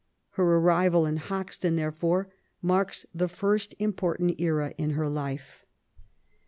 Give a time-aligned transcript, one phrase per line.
[0.31, 2.27] Her arrival in Hoxton, therefore,
[2.59, 5.63] marks the first important era in her life.